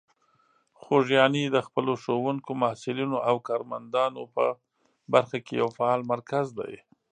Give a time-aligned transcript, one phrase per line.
[0.81, 4.45] خوږیاڼي د خپلو ښوونکو، محصلینو او کارمندان په
[5.13, 6.73] برخه کې یو فعال مرکز دی.